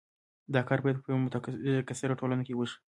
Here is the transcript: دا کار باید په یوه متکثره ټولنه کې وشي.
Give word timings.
دا 0.53 0.61
کار 0.67 0.79
باید 0.83 1.01
په 1.01 1.07
یوه 1.11 1.23
متکثره 1.25 2.19
ټولنه 2.19 2.43
کې 2.47 2.53
وشي. 2.55 2.77